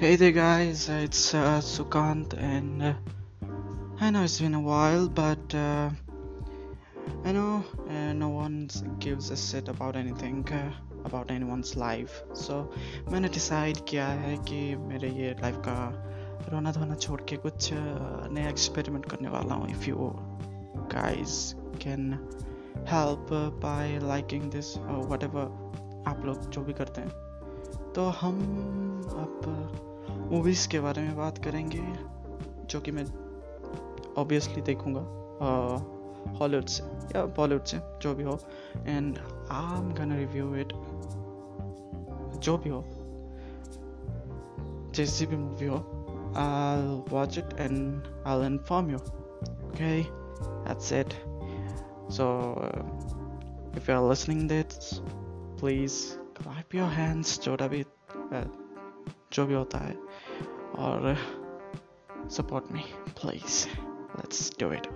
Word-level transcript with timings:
Hey 0.00 0.16
there, 0.16 0.32
guys. 0.32 0.88
Uh, 0.88 1.02
it's 1.04 1.34
uh, 1.34 1.60
Sukant, 1.60 2.32
and 2.32 2.82
uh, 2.82 2.94
I 4.00 4.08
know 4.08 4.22
it's 4.22 4.40
been 4.40 4.54
a 4.54 4.60
while, 4.60 5.06
but 5.08 5.54
uh, 5.54 5.90
I 7.22 7.32
know 7.32 7.62
uh, 7.86 8.14
no 8.14 8.30
one 8.30 8.70
gives 8.98 9.28
a 9.30 9.36
shit 9.36 9.68
about 9.68 9.96
anything 9.96 10.48
uh, 10.50 10.72
about 11.04 11.30
anyone's 11.30 11.76
life. 11.76 12.22
So 12.32 12.72
मैंने 13.10 13.28
decide 13.28 13.84
किया 13.88 14.06
है 14.22 14.36
कि 14.48 14.60
मेरे 14.88 15.10
ये 15.18 15.34
life 15.42 15.60
का 15.68 15.76
रोना 16.52 16.72
धोना 16.72 16.94
छोड़ 16.94 17.20
के 17.28 17.36
कुछ 17.44 17.72
uh, 17.72 18.32
नया 18.32 18.48
एक्सपेरिमेंट 18.48 19.10
करने 19.10 19.28
वाला 19.36 19.54
हूँ 19.54 19.68
if 19.70 19.88
you 19.90 20.12
can 21.78 22.18
help 22.86 23.30
uh, 23.30 23.50
by 23.50 23.98
liking 23.98 24.48
this 24.48 24.76
or 24.88 24.98
whatever 25.12 25.46
आप 26.08 26.22
लोग 26.24 26.50
जो 26.50 26.64
भी 26.64 26.72
करते 26.80 27.00
हैं 27.00 27.28
तो 27.94 28.08
हम 28.20 28.36
अब 29.20 29.89
मूवीज़ 30.30 30.68
के 30.68 30.80
बारे 30.80 31.02
में 31.02 31.16
बात 31.16 31.38
करेंगे, 31.38 31.82
जो 32.70 32.80
कि 32.80 32.90
मैं 32.90 33.04
ऑब्वियसली 34.18 34.62
देखूँगा 34.62 35.00
uh, 35.00 36.00
हॉलीवुड 36.40 36.66
से, 36.66 36.82
या 36.82 37.24
बॉलीवुड 37.24 37.64
से, 37.64 37.78
जो 38.02 38.14
भी 38.14 38.22
हो. 38.22 38.38
And 38.76 39.18
I 39.50 39.78
am 39.78 39.92
gonna 39.92 40.12
review 40.12 40.54
it 40.54 40.72
जो 42.40 42.58
भी 42.58 42.70
हो. 42.70 42.84
जैसी 44.94 45.26
भी 45.26 45.36
मूवी 45.36 45.66
हो 45.66 45.76
I 46.36 47.02
watch 47.12 47.38
it 47.38 47.52
and 47.60 48.02
I 48.26 48.46
inform 48.46 48.90
you 48.90 48.96
okay 48.96 50.02
that's 50.02 50.92
it 50.92 51.12
so 52.12 52.26
if 53.76 53.90
you 53.90 53.96
are 53.96 54.08
listening 54.08 54.48
this 54.48 54.94
please 55.60 56.16
clap 56.16 56.74
your 56.74 56.88
hands 56.88 57.40
जो 57.40 57.56
भी 57.68 57.82
uh, 57.82 58.59
जो 59.32 59.46
भी 59.46 59.54
होता 59.54 59.78
है। 59.78 59.94
और 60.78 61.16
support 62.30 62.64
me 62.64 62.80
please. 63.20 63.66
Let's 64.20 64.58
do 64.62 64.72
it. 64.72 64.88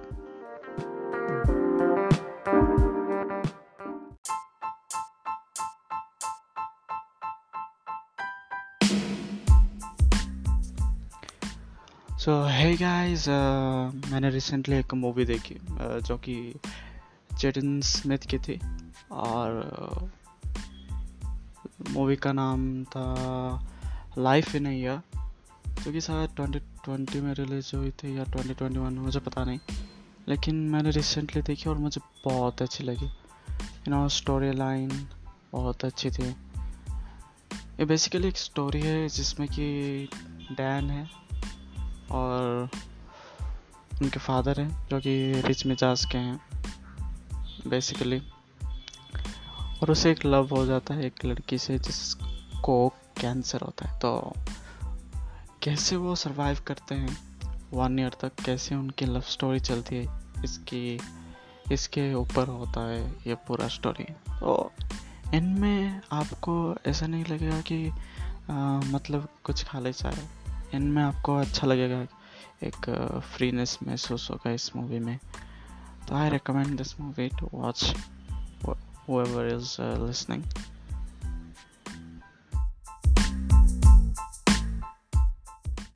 So 12.18 12.42
है 12.42 12.76
गाइस 12.76 13.28
मैंने 14.12 14.30
रिसेंटली 14.30 14.76
एक 14.76 14.94
मूवी 14.94 15.24
देखी 15.24 15.54
uh, 15.54 16.02
जो 16.02 16.16
कि 16.16 16.54
जेडन 17.38 17.80
स्मिथ 17.80 18.18
की 18.18 18.38
थी। 18.38 18.60
और 19.12 19.70
मूवी 21.90 22.14
uh, 22.14 22.20
का 22.20 22.32
नाम 22.32 22.84
था 22.84 23.04
लाइफ 24.18 24.54
इन 24.54 24.66
ईयर 24.66 25.02
जो 25.82 25.92
कि 25.92 26.00
शायद 26.00 26.30
ट्वेंटी 26.36 26.58
ट्वेंटी 26.58 27.20
में 27.20 27.34
रिलीज़ 27.34 27.76
हुई 27.76 27.90
थी 27.90 28.18
या 28.18 28.24
ट्वेंटी 28.24 28.54
ट्वेंटी 28.54 28.78
वन 28.78 28.92
में 28.92 29.00
मुझे 29.00 29.20
पता 29.20 29.44
नहीं। 29.44 29.58
लेकिन 30.28 30.56
मैंने 30.56 30.90
रिसेंटली 30.90 31.42
देखी 31.42 31.70
और 31.70 31.78
मुझे 31.78 32.00
बहुत 32.24 32.62
अच्छी 32.62 32.84
लगी। 32.84 33.06
यू 33.54 33.90
नो 33.90 34.08
स्टोरी 34.08 34.52
लाइन 34.52 35.08
बहुत 35.52 35.84
अच्छी 35.84 36.10
थी। 36.10 36.36
ये 37.80 37.84
बेसिकली 37.84 38.28
एक 38.28 38.36
स्टोरी 38.36 38.80
है 38.80 39.08
जिसमें 39.08 39.48
कि 39.48 39.64
डैन 40.52 40.90
है 40.90 41.10
और 42.10 42.68
उनके 44.02 44.20
फादर 44.20 44.60
हैं, 44.60 44.88
जो 44.88 45.00
कि 45.00 45.42
रिच 45.46 45.66
मिजाज 45.66 46.04
के 46.04 46.18
हैं 46.18 46.40
बेसिकली 47.66 48.22
और 49.82 49.90
उसे 49.90 50.10
एक 50.10 50.26
लव 50.26 50.48
हो 50.48 50.66
जाता 50.66 50.94
है 50.94 51.06
एक 51.06 51.24
लड़की 51.24 51.58
से 51.58 51.78
जिसको 52.64 52.88
कैंसर 53.20 53.60
होता 53.60 53.88
है 53.88 53.98
तो 53.98 54.32
कैसे 55.62 55.96
वो 55.96 56.14
सरवाइव 56.16 56.58
करते 56.66 56.94
हैं? 56.94 57.16
वन 57.72 57.98
ईयर 57.98 58.12
तक 58.20 58.32
कैसे 58.44 58.74
उनकी 58.74 59.04
लव 59.04 59.20
स्टोरी 59.20 59.60
चलती 59.60 59.96
है? 59.96 60.06
इसकी 60.44 60.98
इसके 61.72 62.14
ऊपर 62.14 62.48
होता 62.48 62.88
है 62.88 63.10
ये 63.26 63.34
पूरा 63.34 63.68
स्टोरी 63.68 64.04
तो 64.40 64.72
इनमें 65.34 66.00
आपको 66.12 66.76
ऐसा 66.86 67.06
नहीं 67.06 67.24
लगेगा 67.24 67.60
कि 67.60 67.88
आ, 68.50 68.80
मतलब 68.94 69.28
कुछ 69.44 69.64
खा 69.64 69.78
ले 69.78 69.92
चाहे 69.92 70.22
इनमें 70.74 71.02
आपको 71.02 71.36
अच्छा 71.36 71.66
लगेगा 71.66 72.06
एक 72.62 73.20
फ्रीनेस 73.36 73.78
महसूस 73.82 74.30
होगा 74.30 74.50
इस 74.50 74.76
मूवी 74.76 74.98
में। 74.98 75.18
तो 76.08 76.14
I 76.14 76.30
recommend 76.30 76.78
this 76.78 77.00
movie 77.00 77.28
to 77.28 77.50
watch 77.54 77.94
whoever 79.08 79.42
uh, 79.52 79.96
listening 80.08 80.73